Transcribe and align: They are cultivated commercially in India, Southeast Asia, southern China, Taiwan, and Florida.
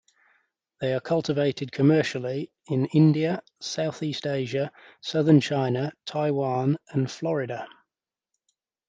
They 0.79 0.95
are 0.95 0.99
cultivated 0.99 1.71
commercially 1.71 2.51
in 2.65 2.87
India, 2.87 3.43
Southeast 3.59 4.25
Asia, 4.25 4.71
southern 4.99 5.41
China, 5.41 5.93
Taiwan, 6.07 6.79
and 6.89 7.11
Florida. 7.11 7.67